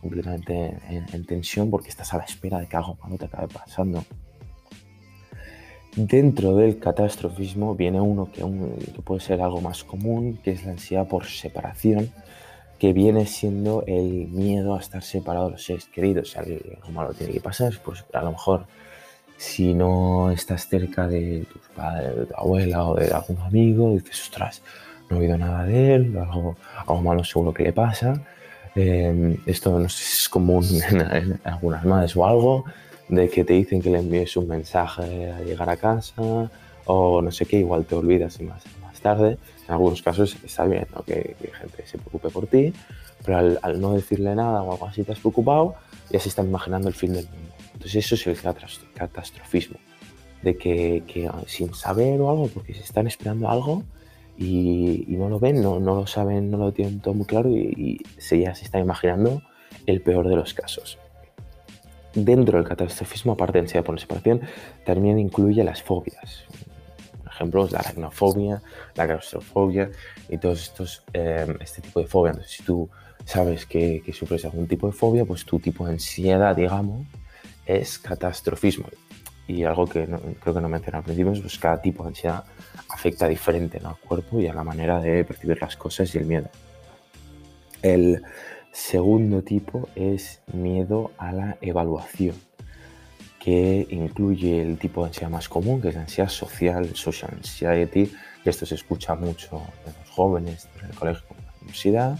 completamente 0.00 0.78
en, 0.88 1.24
tensión 1.26 1.70
porque 1.70 1.88
estás 1.88 2.14
a 2.14 2.18
la 2.18 2.24
espera 2.24 2.58
de 2.58 2.66
que 2.66 2.76
algo 2.76 2.96
malo 3.02 3.16
te 3.16 3.26
acabe 3.26 3.48
pasando. 3.48 4.04
Dentro 5.94 6.56
del 6.56 6.78
catastrofismo 6.78 7.74
viene 7.74 8.00
uno 8.00 8.30
que, 8.32 8.40
que 8.40 9.02
puede 9.02 9.20
ser 9.20 9.42
algo 9.42 9.60
más 9.60 9.84
común, 9.84 10.38
que 10.42 10.52
es 10.52 10.64
la 10.64 10.72
ansiedad 10.72 11.06
por 11.06 11.26
separación, 11.26 12.10
que 12.78 12.92
viene 12.92 13.26
siendo 13.26 13.84
el 13.86 14.28
miedo 14.28 14.74
a 14.74 14.80
estar 14.80 15.02
separado 15.02 15.46
de 15.46 15.52
los 15.52 15.64
seres 15.64 15.86
queridos. 15.86 16.36
Algo 16.36 16.90
malo 16.92 17.12
tiene 17.12 17.32
que 17.32 17.40
pasar, 17.40 17.74
pues 17.84 18.04
a 18.12 18.22
lo 18.22 18.32
mejor 18.32 18.66
si 19.36 19.74
no 19.74 20.30
estás 20.30 20.68
cerca 20.68 21.08
de 21.08 21.44
tus 21.52 21.62
padres, 21.74 22.16
de 22.16 22.26
tu 22.26 22.34
abuela 22.36 22.86
o 22.86 22.94
de 22.94 23.12
algún 23.12 23.38
amigo, 23.38 23.92
dices, 23.92 24.22
ostras, 24.22 24.62
no 25.12 25.18
he 25.18 25.20
oído 25.20 25.38
nada 25.38 25.64
de 25.64 25.94
él, 25.94 26.16
algo, 26.16 26.56
algo 26.76 27.02
malo 27.02 27.24
seguro 27.24 27.52
que 27.52 27.64
le 27.64 27.72
pasa. 27.72 28.22
Em, 28.74 29.36
esto 29.44 29.78
no 29.78 29.88
sé 29.88 30.02
si 30.02 30.16
es 30.16 30.28
común 30.28 30.64
en, 30.90 31.40
algunas 31.44 31.84
madres 31.84 32.16
o 32.16 32.26
algo, 32.26 32.64
de 33.08 33.28
que 33.28 33.44
te 33.44 33.52
dicen 33.52 33.82
que 33.82 33.90
le 33.90 33.98
envíes 33.98 34.36
un 34.36 34.48
mensaje 34.48 35.30
a 35.30 35.40
llegar 35.40 35.68
a 35.68 35.76
casa 35.76 36.50
o 36.86 37.22
no 37.22 37.30
sé 37.30 37.44
qué, 37.46 37.58
igual 37.58 37.84
te 37.84 37.94
olvidas 37.94 38.40
y 38.40 38.44
más, 38.44 38.64
más 38.80 38.98
tarde. 39.00 39.38
En 39.66 39.74
algunos 39.74 40.02
casos 40.02 40.36
está 40.44 40.64
bien 40.64 40.86
que, 41.06 41.36
gente 41.60 41.86
se 41.86 41.98
preocupe 41.98 42.30
por 42.30 42.46
ti, 42.46 42.72
pero 43.24 43.58
al, 43.62 43.80
no 43.80 43.92
decirle 43.92 44.34
nada 44.34 44.62
o 44.62 44.72
algo 44.72 44.86
así 44.86 45.04
te 45.04 45.12
has 45.12 45.18
preocupado, 45.18 45.74
ya 46.10 46.18
se 46.18 46.28
están 46.30 46.46
imaginando 46.46 46.88
el 46.88 46.94
fin 46.94 47.12
del 47.12 47.26
mundo. 47.26 47.52
Entonces 47.74 47.96
eso 47.96 48.14
es 48.14 48.26
el 48.26 48.38
catastrofismo, 48.94 49.78
de 50.42 50.56
que, 50.56 51.02
que 51.06 51.30
sin 51.46 51.74
saber 51.74 52.20
o 52.20 52.30
algo, 52.30 52.48
porque 52.48 52.74
se 52.74 52.82
están 52.82 53.06
esperando 53.06 53.48
algo, 53.50 53.82
y, 54.38 55.04
no 55.08 55.28
lo 55.28 55.38
ven, 55.38 55.62
no, 55.62 55.78
no, 55.78 55.94
lo 55.94 56.06
saben, 56.06 56.50
no 56.50 56.58
lo 56.58 56.72
tienen 56.72 57.00
todo 57.00 57.14
muy 57.14 57.26
claro 57.26 57.50
y, 57.50 58.00
se, 58.18 58.40
ya 58.40 58.54
se 58.54 58.64
está 58.64 58.78
imaginando 58.78 59.42
el 59.86 60.00
peor 60.00 60.28
de 60.28 60.36
los 60.36 60.54
casos. 60.54 60.98
Dentro 62.14 62.58
del 62.58 62.66
catastrofismo, 62.66 63.32
aparte 63.32 63.54
de 63.54 63.60
ansiedad 63.60 63.84
por 63.84 63.98
separación, 63.98 64.42
también 64.84 65.18
incluye 65.18 65.64
las 65.64 65.82
fobias. 65.82 66.44
Por 67.22 67.32
ejemplo, 67.32 67.68
la 67.70 67.78
aracnofobia, 67.78 68.62
la 68.94 69.06
claustrofobia 69.06 69.90
y 70.28 70.36
todos 70.36 70.62
estos, 70.62 71.02
eh, 71.14 71.46
este 71.60 71.80
tipo 71.80 72.00
de 72.00 72.06
fobia. 72.06 72.32
Entonces, 72.32 72.56
si 72.56 72.62
tú 72.62 72.90
sabes 73.24 73.64
que, 73.64 74.02
que, 74.04 74.12
sufres 74.12 74.44
algún 74.44 74.66
tipo 74.66 74.86
de 74.86 74.92
fobia, 74.92 75.24
pues 75.24 75.46
tu 75.46 75.58
tipo 75.58 75.86
de 75.86 75.92
ansiedad, 75.92 76.54
digamos, 76.54 77.06
es 77.64 77.98
catastrofismo. 77.98 78.86
Y 79.52 79.64
algo 79.64 79.86
que 79.86 80.06
creo 80.40 80.54
que 80.54 80.60
no 80.60 80.68
mencioné 80.68 80.98
al 80.98 81.04
principio 81.04 81.32
es 81.32 81.40
pues 81.40 81.58
cada 81.58 81.80
tipo 81.80 82.02
de 82.04 82.08
ansiedad 82.08 82.44
afecta 82.88 83.28
diferente 83.28 83.78
al 83.84 83.96
cuerpo 83.98 84.40
y 84.40 84.46
a 84.46 84.54
la 84.54 84.64
manera 84.64 84.98
de 84.98 85.24
percibir 85.24 85.60
las 85.60 85.76
cosas 85.76 86.14
y 86.14 86.18
el 86.18 86.24
miedo. 86.24 86.48
El 87.82 88.22
segundo 88.72 89.42
tipo 89.42 89.88
es 89.94 90.40
miedo 90.52 91.10
a 91.18 91.32
la 91.32 91.58
evaluación, 91.60 92.36
que 93.38 93.86
incluye 93.90 94.62
el 94.62 94.78
tipo 94.78 95.02
de 95.02 95.08
ansiedad 95.08 95.30
más 95.30 95.48
común, 95.50 95.82
que 95.82 95.88
es 95.88 95.96
la 95.96 96.02
ansiedad 96.02 96.30
social, 96.30 96.96
social 96.96 97.32
anxiety, 97.34 98.10
que 98.42 98.50
esto 98.50 98.64
se 98.64 98.76
escucha 98.76 99.14
mucho 99.14 99.60
en 99.84 99.92
los 100.00 100.10
jóvenes, 100.10 100.68
en 100.80 100.88
el 100.88 100.96
colegio, 100.96 101.26
en 101.38 101.44
la 101.44 101.52
universidad, 101.60 102.18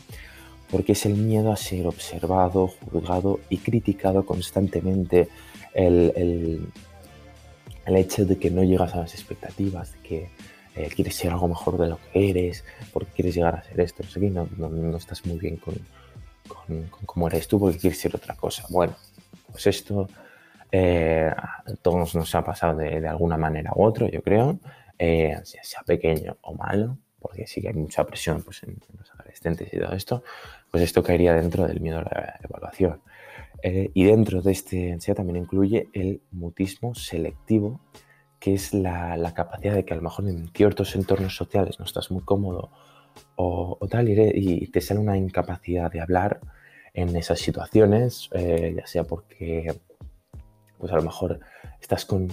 porque 0.71 0.93
es 0.93 1.07
el 1.07 1.15
miedo 1.15 1.51
a 1.51 1.57
ser 1.57 1.87
observado, 1.87 2.67
juzgado 2.67 3.41
y 3.49 3.59
criticado 3.59 4.27
constantemente. 4.27 5.29
El, 5.75 6.69
el 7.87 7.97
hecho 7.97 8.25
de 8.25 8.39
que 8.39 8.51
no 8.51 8.63
llegas 8.63 8.95
a 8.95 8.99
las 8.99 9.15
expectativas, 9.15 9.93
de 9.93 9.99
que 10.01 10.31
eh, 10.75 10.89
quieres 10.95 11.17
ser 11.17 11.33
algo 11.33 11.49
mejor 11.49 11.79
de 11.79 11.89
lo 11.89 11.99
que 12.13 12.31
eres, 12.31 12.65
porque 12.93 13.13
quieres 13.13 13.35
llegar 13.35 13.57
a 13.57 13.63
ser 13.63 13.81
esto, 13.81 14.03
no 14.03 14.11
sé 14.11 14.21
qué, 14.21 14.31
no, 14.31 14.49
no, 14.57 14.97
estás 14.97 15.25
muy 15.27 15.39
bien 15.39 15.57
con, 15.57 15.75
con, 16.49 16.89
cómo 17.07 17.29
eres 17.29 17.47
tú 17.49 17.61
porque 17.61 17.79
quieres 17.79 18.01
ser 18.01 18.17
otra 18.17 18.35
cosa. 18.37 18.65
Bueno, 18.71 18.95
pues 19.51 19.67
esto 19.67 20.09
eh, 20.71 21.31
a 21.37 21.63
todos 21.83 22.15
nos 22.15 22.35
ha 22.35 22.43
pasado 22.43 22.79
de, 22.79 23.01
de, 23.01 23.09
alguna 23.09 23.37
manera 23.37 23.73
u 23.75 23.85
otra, 23.85 24.09
yo 24.09 24.23
creo, 24.23 24.59
eh, 24.99 25.39
sea 25.45 25.83
pequeño 25.83 26.37
o 26.43 26.55
malo, 26.55 26.97
porque 27.19 27.47
sí 27.47 27.61
que 27.61 27.69
hay 27.69 27.75
mucha 27.75 28.05
presión 28.05 28.43
pues, 28.43 28.63
en, 28.63 28.79
los 28.99 29.11
adolescentes 29.13 29.73
y 29.73 29.79
todo 29.79 29.93
esto, 29.95 30.23
pues 30.71 30.83
esto 30.83 31.03
caería 31.03 31.35
dentro 31.35 31.67
del 31.67 31.81
miedo 31.81 31.99
a 31.99 32.03
la 32.03 32.41
evaluación. 32.43 33.01
Y 33.63 34.05
dentro 34.05 34.43
de 34.43 34.53
este 34.53 34.93
ansiedad 34.93 35.19
también 35.19 35.37
incluye 35.37 35.89
el 35.93 36.21
mutismo 36.33 36.95
selectivo, 36.95 37.81
que 38.41 38.55
es 38.55 38.75
la, 38.75 39.33
capacidad 39.35 39.75
de 39.75 39.85
que 39.85 39.95
a 39.95 39.97
lo 39.97 40.03
mejor 40.03 40.29
en 40.29 40.49
ciertos 40.49 40.97
entornos 40.97 41.37
sociales 41.37 41.79
no 41.79 41.85
estás 41.85 42.11
muy 42.11 42.23
cómodo 42.23 42.71
o, 43.37 43.79
tal, 43.89 44.09
y, 44.09 44.67
te 44.69 44.81
sale 44.81 44.99
una 44.99 45.17
incapacidad 45.17 45.93
de 45.93 46.01
hablar 46.01 46.41
en 46.93 47.15
esas 47.15 47.39
situaciones, 47.39 48.29
eh, 48.33 48.75
ya 48.77 48.87
sea 48.87 49.05
porque 49.05 49.73
pues 50.79 50.93
a 50.93 50.97
lo 50.97 51.03
mejor 51.03 51.39
estás 51.81 52.05
con, 52.05 52.29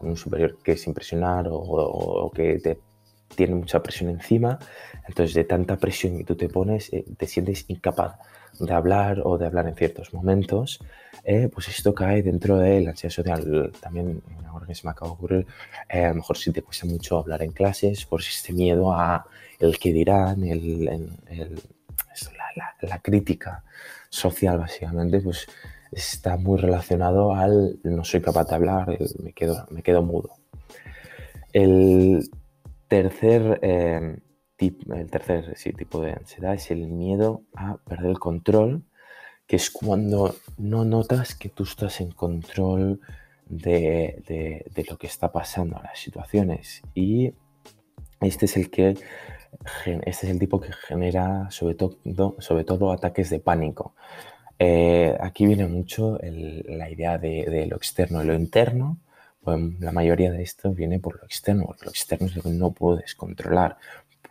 un 0.00 0.16
superior 0.16 0.56
que 0.62 0.72
es 0.72 0.86
impresionar 0.86 1.48
o, 1.50 2.30
que 2.34 2.58
te 2.58 2.78
tiene 3.34 3.54
mucha 3.54 3.82
presión 3.82 4.10
encima, 4.10 4.58
entonces 5.06 5.34
de 5.34 5.44
tanta 5.44 5.76
presión 5.76 6.18
que 6.18 6.24
tú 6.24 6.36
te 6.36 6.48
pones, 6.48 6.92
eh, 6.92 7.04
te 7.16 7.26
sientes 7.26 7.64
incapaz 7.68 8.16
de 8.58 8.72
hablar 8.72 9.22
o 9.24 9.38
de 9.38 9.46
hablar 9.46 9.66
en 9.66 9.74
ciertos 9.74 10.12
momentos, 10.12 10.80
eh, 11.24 11.48
pues 11.52 11.68
esto 11.68 11.94
cae 11.94 12.22
dentro 12.22 12.58
de 12.58 12.80
la 12.80 12.90
ansiedad 12.90 13.12
social. 13.12 13.72
También, 13.80 14.22
ahora 14.46 14.66
que 14.66 14.74
se 14.74 14.86
me 14.86 14.90
acaba 14.90 15.10
de 15.10 15.14
ocurrir, 15.14 15.46
eh, 15.88 16.04
a 16.04 16.08
lo 16.10 16.16
mejor 16.16 16.36
si 16.36 16.52
te 16.52 16.62
cuesta 16.62 16.86
mucho 16.86 17.18
hablar 17.18 17.42
en 17.42 17.52
clases, 17.52 18.04
por 18.04 18.20
este 18.20 18.52
miedo 18.52 18.92
a 18.92 19.24
el 19.58 19.78
que 19.78 19.92
dirán, 19.92 20.44
el, 20.44 20.84
la, 22.82 22.98
crítica 22.98 23.62
social 24.08 24.58
básicamente, 24.58 25.20
pues 25.20 25.46
está 25.90 26.36
muy 26.36 26.58
relacionado 26.58 27.34
al 27.34 27.78
no 27.82 28.04
soy 28.04 28.20
capaz 28.20 28.48
de 28.48 28.54
hablar, 28.54 28.98
me, 29.22 29.32
quedo, 29.32 29.66
me 29.70 29.82
quedo 29.82 30.02
mudo. 30.02 30.30
El 31.52 32.28
tercer 32.92 33.58
eh, 33.62 34.18
el 34.58 35.10
tercer 35.10 35.54
tipo 35.76 36.02
de 36.02 36.12
ansiedad 36.12 36.54
es 36.54 36.70
el 36.70 36.86
miedo 36.86 37.42
a 37.54 37.78
perder 37.78 38.10
el 38.10 38.18
control, 38.18 38.84
que 39.46 39.56
es 39.56 39.70
cuando 39.70 40.34
no 40.58 40.84
notas 40.84 41.34
que 41.34 41.48
tú 41.48 41.64
estás 41.64 42.02
en 42.02 42.10
control 42.12 43.00
de, 43.46 44.84
lo 44.88 44.98
que 44.98 45.06
está 45.06 45.32
pasando 45.32 45.80
las 45.82 45.98
situaciones. 45.98 46.82
Y 46.94 47.32
este 48.20 48.44
es 48.44 48.56
el 48.58 48.70
que 48.70 48.96
este 50.04 50.26
es 50.26 50.30
el 50.30 50.38
tipo 50.38 50.60
que 50.60 50.72
genera 50.72 51.50
sobre 51.50 51.74
todo, 51.74 52.36
sobre 52.38 52.64
todo 52.64 52.92
ataques 52.92 53.30
de 53.30 53.40
pánico. 53.40 53.94
Eh, 54.58 55.16
aquí 55.18 55.46
viene 55.46 55.66
mucho 55.66 56.18
la 56.22 56.90
idea 56.90 57.16
de, 57.16 57.66
lo 57.68 57.76
externo 57.76 58.22
y 58.22 58.26
lo 58.26 58.34
interno. 58.34 58.98
La 59.44 59.90
mayoría 59.92 60.30
de 60.30 60.42
esto 60.42 60.72
viene 60.72 61.00
por 61.00 61.18
lo 61.18 61.24
externo, 61.24 61.64
porque 61.66 61.86
lo 61.86 61.90
externo 61.90 62.26
es 62.26 62.36
lo 62.36 62.42
que 62.42 62.50
no 62.50 62.70
puedes 62.70 63.14
controlar 63.14 63.76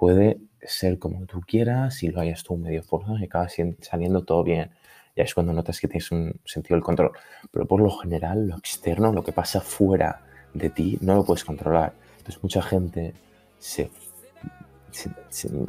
puede 0.01 0.39
ser 0.63 0.97
como 0.97 1.27
tú 1.27 1.41
quieras 1.41 2.01
y 2.01 2.07
lo 2.07 2.21
hayas 2.21 2.43
tú 2.43 2.57
medio 2.57 2.81
forzado 2.81 3.19
y 3.19 3.25
acaba 3.25 3.47
saliendo 3.81 4.23
todo 4.23 4.43
bien. 4.43 4.71
Ya 5.15 5.23
es 5.25 5.35
cuando 5.35 5.53
notas 5.53 5.79
que 5.79 5.87
tienes 5.87 6.11
un 6.11 6.41
sentido 6.43 6.75
del 6.75 6.83
control. 6.83 7.11
Pero 7.51 7.67
por 7.67 7.79
lo 7.79 7.91
general, 7.91 8.47
lo 8.47 8.57
externo, 8.57 9.13
lo 9.13 9.23
que 9.23 9.31
pasa 9.31 9.61
fuera 9.61 10.23
de 10.55 10.71
ti, 10.71 10.97
no 11.01 11.13
lo 11.13 11.23
puedes 11.23 11.45
controlar. 11.45 11.93
Entonces 12.17 12.41
mucha 12.41 12.63
gente 12.63 13.13
se, 13.59 13.91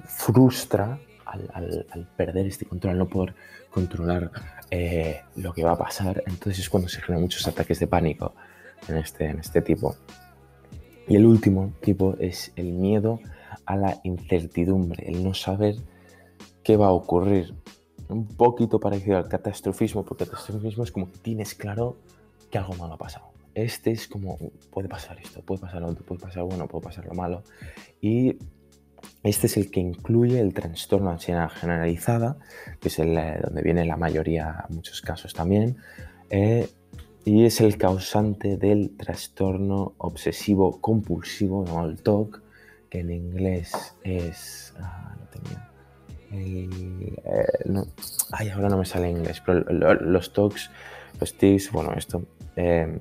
frustra 0.07 0.99
al, 1.27 2.09
perder 2.17 2.47
este 2.47 2.65
control, 2.65 2.93
al 2.93 2.99
no 3.01 3.09
poder 3.09 3.35
controlar 3.71 4.31
eh, 4.71 5.21
lo 5.37 5.53
que 5.53 5.63
va 5.63 5.73
a 5.73 5.79
pasar. 5.79 6.23
Entonces 6.27 6.61
es 6.61 6.71
cuando 6.71 6.89
se 6.89 7.03
generan 7.03 7.21
muchos 7.21 7.47
ataques 7.47 7.79
de 7.81 7.87
pánico 7.87 8.35
en 8.89 8.99
este, 8.99 9.27
en 9.27 9.39
este 9.39 9.63
tipo. 9.63 9.97
Y 11.09 11.17
el 11.17 11.27
último 11.27 11.73
tipo 11.81 12.17
es 12.19 12.53
el 12.57 12.73
miedo 12.73 13.21
a 13.67 13.77
la 13.77 14.01
incertidumbre, 14.05 15.09
el 15.09 15.23
no 15.23 15.35
saber 15.35 15.77
qué 16.63 16.77
va 16.77 16.87
a 16.87 16.93
ocurrir. 16.93 17.55
Un 18.09 18.27
poquito 18.27 18.79
parecido 18.79 19.17
al 19.17 19.29
catastrofismo, 19.29 20.05
porque 20.05 20.25
el 20.25 20.31
catastrofismo 20.31 20.85
es 20.85 20.93
como 20.93 21.11
que 21.11 21.19
tienes 21.19 21.55
claro 21.55 21.97
que 22.51 22.59
algo 22.59 22.75
malo 22.75 22.95
ha 22.95 22.99
pasado. 22.99 23.33
Este 23.55 23.91
es 23.91 24.09
como, 24.09 24.39
puede 24.71 24.89
pasar 24.89 25.19
esto, 25.21 25.43
puede 25.43 25.61
pasar 25.61 25.83
lo 25.83 25.89
otro, 25.89 26.05
puede 26.05 26.21
pasar 26.21 26.45
bueno, 26.45 26.67
puede 26.69 26.85
pasar 26.85 27.07
lo 27.07 27.15
malo. 27.15 27.43
Y 28.01 28.39
este 29.23 29.47
es 29.47 29.57
el 29.57 29.71
que 29.71 29.81
incluye 29.81 30.41
el 30.41 30.55
trastorno 30.55 31.09
de 31.09 31.15
ansiedad 31.15 31.49
generalizada, 31.49 32.39
que 32.81 32.89
es 32.89 32.99
el, 32.99 33.17
eh, 33.17 33.41
donde 33.43 33.63
viene 33.63 33.85
la 33.85 33.97
mayoría, 33.97 34.65
muchos 34.69 35.01
casos 35.01 35.35
también, 35.35 35.77
eh, 36.31 36.69
y 37.25 37.45
es 37.45 37.61
el 37.61 37.77
causante 37.79 38.57
del 38.57 38.97
trastorno 38.97 39.95
obsesivo 39.99 40.81
compulsivo 40.81 41.65
llamado 41.65 41.89
el 41.91 42.03
TOC, 42.03 42.43
que 42.91 43.01
en 43.01 43.11
inglés 43.11 43.73
es... 44.03 44.75
Ah, 44.79 45.15
no 45.19 45.27
tenía. 45.27 45.69
Eh, 46.35 46.69
ay, 48.33 48.49
ahora 48.49 48.69
no 48.69 48.79
me 48.79 48.85
sale 48.85 49.11
en 49.11 49.19
inglés, 49.19 49.43
pero 49.45 49.61
los 49.71 50.33
TOCs, 50.33 50.71
los 51.21 51.35
TICs, 51.35 51.71
bueno, 51.71 51.93
esto 51.95 52.23
eh, 52.57 52.99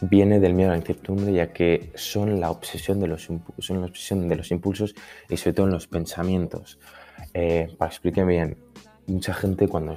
viene 0.00 0.40
del 0.40 0.54
miedo 0.54 0.70
a 0.70 0.72
la 0.72 0.78
incertidumbre, 0.78 1.32
ya 1.32 1.52
que 1.52 1.90
son 1.94 2.40
la 2.40 2.50
obsesión 2.50 3.00
de 3.00 3.06
los, 3.06 3.28
son 3.58 3.80
la 3.80 3.86
obsesión 3.86 4.28
de 4.28 4.36
los 4.36 4.50
impulsos 4.50 4.94
y 5.28 5.36
sobre 5.36 5.54
todo 5.54 5.66
en 5.66 5.72
los 5.72 5.86
pensamientos. 5.86 6.78
para 7.32 7.90
explicar 7.90 8.26
bien, 8.26 8.58
mucha 9.06 9.32
gente 9.32 9.68
cuando 9.68 9.96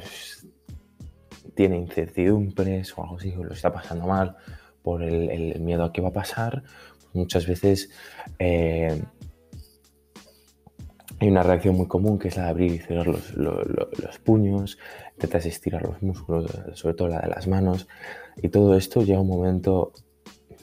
tiene 1.57 1.75
incertidumbres 1.77 2.95
o 2.95 3.03
algo 3.03 3.17
así, 3.17 3.33
o 3.35 3.43
lo 3.43 3.53
está 3.53 3.73
pasando 3.73 4.05
mal 4.05 4.37
por 4.83 5.03
el, 5.03 5.59
miedo 5.59 5.83
a 5.83 5.91
qué 5.91 6.01
va 6.01 6.09
a 6.09 6.13
pasar, 6.13 6.63
muchas 7.13 7.47
veces 7.47 7.89
eh, 8.37 9.01
hay 11.19 11.27
una 11.27 11.41
reacción 11.41 11.75
muy 11.75 11.87
común 11.87 12.19
que 12.19 12.27
es 12.27 12.37
la 12.37 12.43
de 12.43 12.49
abrir 12.51 12.71
y 12.73 12.77
cerrar 12.77 13.07
los, 13.07 14.19
puños, 14.23 14.77
intentas 15.15 15.47
estirar 15.47 15.81
los 15.81 16.01
músculos, 16.03 16.45
sobre 16.73 16.93
todo 16.93 17.07
la 17.07 17.21
de 17.21 17.29
las 17.29 17.47
manos, 17.47 17.87
y 18.41 18.49
todo 18.49 18.77
esto 18.77 19.01
llega 19.01 19.19
un 19.19 19.27
momento, 19.27 19.93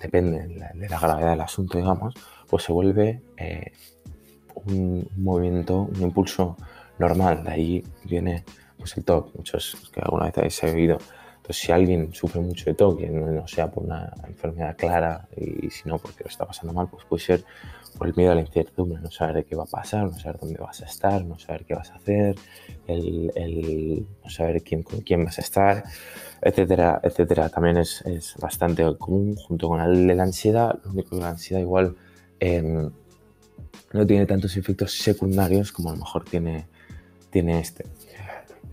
depende 0.01 0.47
de 0.47 0.89
la 0.89 1.01
gravedad 1.01 1.33
del 1.33 1.41
asunto, 1.41 1.77
digamos, 1.77 2.15
pues 2.49 2.63
se 2.63 2.73
vuelve 2.73 3.21
eh, 3.37 3.73
un 4.55 5.09
movimiento, 5.17 5.91
un 5.93 6.03
impulso 6.03 6.57
normal. 6.99 7.43
De 7.43 7.51
ahí 7.51 7.85
viene 8.05 8.45
pues 8.79 8.97
el 8.97 9.05
TOC, 9.05 9.35
muchos 9.37 9.91
que 9.93 10.01
alguna 10.01 10.27
vez 10.27 10.39
habéis 10.39 10.63
oído. 10.65 10.99
Entonces, 11.37 11.63
si 11.63 11.73
alguien 11.73 12.15
sufre 12.15 12.41
mucho 12.41 12.65
de 12.67 12.75
TOC, 12.75 13.01
no, 13.11 13.27
no 13.27 13.47
sea 13.47 13.71
por 13.71 13.85
una 13.85 14.13
enfermedad 14.27 14.77
clara 14.77 15.29
y 15.37 15.69
si 15.71 15.89
no 15.89 15.99
porque 15.99 16.25
lo 16.25 16.31
está 16.31 16.47
pasando 16.47 16.73
mal, 16.73 16.89
pues 16.89 17.05
puede 17.05 17.23
ser 17.23 17.45
por 17.99 18.09
el 18.09 18.15
miedo 18.15 18.33
a 18.33 18.35
la 18.35 18.41
incertidumbre, 18.41 19.01
no 19.01 19.11
saber 19.11 19.37
de 19.37 19.45
qué 19.45 19.55
va 19.55 19.65
a 19.65 19.67
pasar, 19.67 20.05
no 20.05 20.19
saber 20.19 20.41
dónde 20.41 20.59
vas 20.59 20.83
a 20.83 20.87
estar, 20.87 21.25
no 21.25 21.39
saber 21.39 21.65
qué 21.65 21.75
vas 21.75 21.91
a 21.91 21.97
hacer, 21.97 22.35
el, 22.87 23.31
el 23.37 24.07
no 24.23 24.31
saber 24.31 24.63
quién, 24.63 24.83
con 24.83 25.01
quién 25.01 25.25
vas 25.25 25.39
a 25.39 25.43
estar, 25.43 25.85
etcétera, 26.43 27.01
etcétera. 27.03 27.49
También 27.51 27.77
es, 27.77 28.03
es 28.03 28.35
bastante 28.39 28.85
común 28.99 29.37
junto 29.37 29.69
con 29.69 29.81
el 29.81 30.07
de 30.07 30.15
la 30.15 30.25
ansiedad. 30.25 30.79
Lo 30.85 30.91
único 30.91 31.11
que 31.11 31.23
la 31.23 31.31
ansiedad 31.31 31.61
igual 31.61 31.95
eh, 32.41 32.91
no 33.93 34.07
tiene 34.07 34.27
tantos 34.27 34.57
efectos 34.57 34.93
secundarios 34.93 35.71
como 35.71 35.91
a 35.91 35.93
lo 35.93 35.99
mejor 35.99 36.25
tiene, 36.25 36.67
tiene 37.31 37.61
este. 37.61 37.85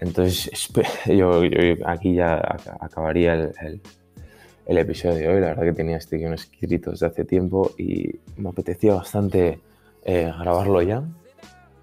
Entonces, 0.01 0.49
yo, 1.05 1.41
aquí 1.85 2.15
ya 2.15 2.57
acabaría 2.79 3.35
el, 3.35 3.81
el, 4.65 4.77
episodio 4.77 5.15
de 5.15 5.27
hoy. 5.29 5.39
La 5.39 5.47
verdad 5.47 5.63
que 5.63 5.73
tenía 5.73 5.97
este 5.97 6.17
guion 6.17 6.33
escrito 6.33 6.91
desde 6.91 7.05
hace 7.05 7.23
tiempo 7.23 7.71
y 7.77 8.19
me 8.35 8.49
apetecía 8.49 8.95
bastante 8.95 9.61
eh, 10.03 10.33
grabarlo 10.39 10.81
ya. 10.81 11.03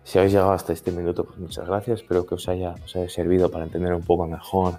Si 0.03 0.19
habéis 0.19 0.33
llegado 0.33 0.53
hasta 0.53 0.73
este 0.73 0.91
minuto, 0.91 1.25
pues 1.25 1.39
muchas 1.39 1.67
gracias. 1.67 2.01
Espero 2.01 2.27
que 2.27 2.35
os 2.35 2.49
haya, 2.49 2.75
os 2.85 2.97
haya 2.97 3.09
servido 3.09 3.51
para 3.51 3.65
entender 3.65 3.95
un 3.95 4.03
poco 4.03 4.27
mejor 4.27 4.79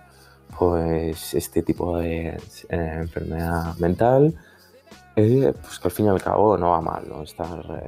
pues, 0.58 1.34
este 1.34 1.64
tipo 1.64 1.98
de 1.98 2.30
eh, 2.30 2.40
enfermedad 2.70 3.76
mental. 3.78 4.36
Eh, 5.16 5.54
pues 5.62 5.80
que 5.80 5.88
al 5.88 5.92
fin 5.92 6.08
y 6.08 6.10
al 6.10 6.22
cabo 6.22 6.58
no 6.58 6.72
va 6.72 6.82
mal, 6.82 7.08
¿no? 7.08 7.24
Estar 7.24 7.84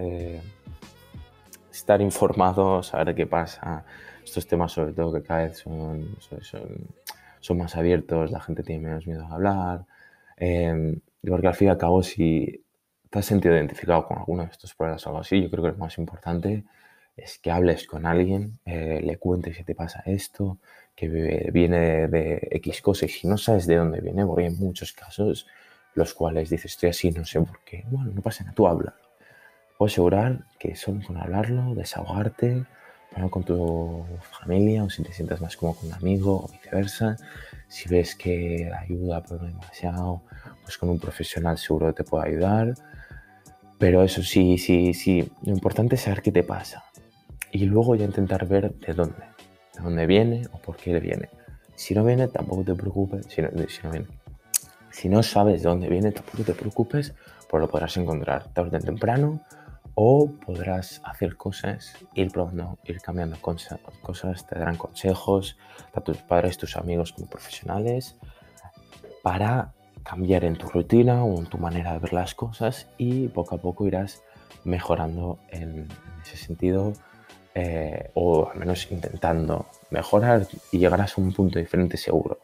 estar 1.72 2.02
informado, 2.02 2.84
saber 2.84 3.16
qué 3.16 3.26
pasa. 3.26 3.84
Estos 4.32 4.48
temas 4.48 4.72
sobre 4.72 4.94
todo 4.94 5.12
que 5.12 5.24
cada 5.24 5.44
vez 5.44 5.58
son, 5.58 6.16
son, 7.42 7.58
más 7.58 7.76
abiertos, 7.76 8.32
la 8.32 8.40
gente 8.40 8.64
tiene 8.64 8.88
menos 8.88 9.06
miedo 9.06 9.26
a 9.26 9.34
hablar. 9.34 9.86
Eh, 10.38 10.98
porque 11.28 11.48
al 11.48 11.54
fin 11.54 11.68
y 11.68 11.72
al 11.72 11.78
cabo, 11.78 12.02
si 12.02 12.64
te 13.10 13.20
has 13.20 13.26
sentido 13.26 13.54
identificado 13.54 14.08
con 14.08 14.20
alguno 14.20 14.46
de 14.46 14.52
estos 14.52 14.74
problemas 14.74 15.06
o 15.06 15.10
algo 15.10 15.20
así, 15.20 15.42
yo 15.42 15.52
creo 15.52 15.66
que 15.66 15.72
lo 15.72 15.78
más 15.78 15.98
importante 15.98 16.64
es 17.18 17.40
que 17.40 17.52
hables 17.52 17.86
con 17.86 18.06
alguien, 18.06 18.58
eh, 18.64 19.02
le 19.04 19.18
cuentes 19.18 19.58
si 19.58 19.66
te 19.66 19.76
pasa 19.76 20.02
esto, 20.06 20.60
que 20.96 21.10
viene 21.52 22.08
de, 22.08 22.48
X 22.52 22.82
cosas 22.82 23.10
y 23.10 23.12
si 23.12 23.28
no 23.28 23.38
sabes 23.38 23.68
de 23.68 23.76
dónde 23.76 24.00
viene, 24.00 24.26
porque 24.26 24.46
hay 24.46 24.52
muchos 24.52 24.94
casos 24.94 25.46
los 25.94 26.14
cuales 26.14 26.50
dices 26.50 26.72
estoy 26.72 26.92
así, 26.92 27.12
no 27.12 27.26
sé 27.26 27.42
por 27.42 27.60
qué. 27.66 27.84
Bueno, 27.88 28.12
no 28.16 28.22
pasa 28.22 28.46
nada, 28.46 28.56
tú 28.56 28.66
habla 28.66 28.96
puedo 29.82 29.90
asegurar 29.90 30.46
que 30.60 30.76
solo 30.76 31.02
con 31.08 31.18
hablarlo, 31.18 31.74
desahogarte, 31.74 32.66
hablar 33.14 33.30
con 33.30 33.44
tu 33.44 34.06
familia 34.40 34.84
o 34.84 34.90
si 34.90 35.04
te 35.04 35.14
sientas 35.14 35.42
más 35.42 35.58
como 35.58 35.76
con 35.76 35.88
un 35.88 35.94
amigo 35.94 36.46
o 36.46 36.48
viceversa, 36.48 37.18
si 37.68 37.90
ves 37.90 38.16
que 38.16 38.68
la 38.70 38.80
ayuda 38.80 39.24
pero 39.24 39.42
no 39.42 39.48
demasiado, 39.48 40.22
pues 40.64 40.78
con 40.78 40.90
un 40.90 41.00
profesional 41.00 41.58
seguro 41.58 41.94
te 41.94 42.04
puede 42.04 42.30
ayudar. 42.30 42.74
Pero 43.78 44.04
eso 44.04 44.22
sí, 44.22 44.58
sí, 44.58 44.94
sí, 44.94 45.32
lo 45.44 45.54
importante 45.54 45.96
es 45.96 46.02
saber 46.02 46.22
qué 46.22 46.32
te 46.32 46.44
pasa 46.44 46.84
y 47.52 47.66
luego 47.66 47.96
ya 47.96 48.06
intentar 48.06 48.48
ver 48.48 48.74
de 48.74 48.94
dónde, 48.94 49.24
de 49.76 49.82
dónde 49.82 50.06
viene 50.06 50.48
o 50.54 50.58
por 50.60 50.78
qué 50.78 50.94
le 50.94 51.00
viene. 51.00 51.30
Si 51.76 51.96
no 51.96 52.04
viene, 52.06 52.28
tampoco 52.28 52.64
te 52.64 52.76
preocupes, 52.76 53.26
si 53.28 53.42
no, 53.42 53.50
si 53.68 53.82
no 53.84 53.92
viene. 53.92 54.08
Si 54.92 55.10
no 55.10 55.24
sabes 55.24 55.64
de 55.64 55.70
dónde 55.70 55.90
viene, 55.90 56.12
tampoco 56.12 56.44
te 56.44 56.54
preocupes, 56.54 57.14
pues 57.50 57.62
lo 57.62 57.68
podrás 57.68 57.98
encontrar 57.98 58.54
tarde 58.54 58.78
o 58.78 58.82
temprano 58.82 59.42
o 59.96 60.32
podrás 60.46 61.02
hacer 61.04 61.38
cosas, 61.38 61.94
ir 62.14 62.32
probando, 62.32 62.78
ir 62.86 63.02
cambiando 63.02 63.38
cosas, 63.40 64.46
te 64.48 64.58
darán 64.58 64.78
consejos, 64.78 65.58
tanto 65.94 66.14
tus 66.14 66.22
padres, 66.22 66.58
tus 66.58 66.78
amigos 66.78 67.14
como 67.14 67.28
profesionales, 67.28 68.16
para 69.22 69.74
cambiar 70.04 70.46
en 70.46 70.58
tu 70.58 70.68
rutina 70.68 71.24
o 71.24 71.40
en 71.40 71.46
tu 71.46 71.58
manera 71.58 71.94
de 71.94 72.00
ver 72.00 72.14
las 72.14 72.34
cosas 72.34 72.88
y 72.98 73.28
poco 73.28 73.56
a 73.56 73.58
poco 73.60 73.88
irás 73.88 74.24
mejorando 74.64 75.40
en, 75.50 75.88
ese 76.24 76.38
sentido 76.38 76.94
eh, 77.54 78.12
o 78.14 78.50
al 78.50 78.58
menos 78.58 78.90
intentando 78.92 79.68
mejorar 79.90 80.48
y 80.72 80.78
llegarás 80.78 81.18
a 81.18 81.22
un 81.22 81.34
punto 81.34 81.60
diferente 81.60 81.98
seguro. 81.98 82.40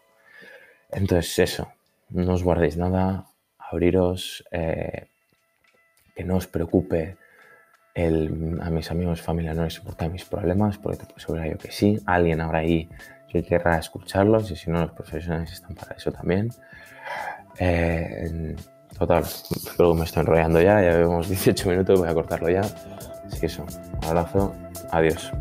Entonces 0.91 1.39
eso, 1.39 1.71
no 2.09 2.33
os 2.33 2.43
guardéis 2.43 2.77
nada, 2.77 3.25
abriros, 3.57 4.43
eh, 4.51 5.07
que 6.15 6.23
no 6.23 6.37
os 6.37 6.47
preocupe 6.47 7.17
a 7.97 8.69
mis 8.69 8.91
amigos, 8.91 9.21
familia 9.21 9.53
no 9.53 9.63
les 9.63 9.77
importan 9.77 10.11
mis 10.11 10.25
problemas, 10.25 10.77
porque 10.77 10.99
te 10.99 11.05
puedo 11.05 11.43
yo 11.43 11.57
que 11.57 11.71
sí. 11.71 11.99
Alguien 12.05 12.41
habrá 12.41 12.59
ahí 12.59 12.89
que 13.27 13.43
querrá 13.43 13.77
escucharlos 13.79 14.51
y 14.51 14.55
si 14.55 14.69
no, 14.69 14.81
los 14.81 14.91
profesionales 14.91 15.51
están 15.51 15.75
para 15.75 15.95
eso 15.95 16.11
también. 16.11 16.49
Eh, 17.59 18.55
total, 18.97 19.23
creo 19.75 19.93
que 19.93 19.99
me 19.99 20.05
estoy 20.05 20.21
enrollando 20.21 20.61
ya, 20.61 20.81
ya 20.81 20.97
vemos 20.97 21.27
18 21.27 21.69
minutos, 21.69 21.99
voy 21.99 22.09
a 22.09 22.13
cortarlo 22.13 22.49
ya. 22.49 22.61
Así 22.61 23.39
que 23.39 23.47
eso, 23.47 23.65
un 23.65 24.05
abrazo, 24.05 24.53
adiós. 24.91 25.31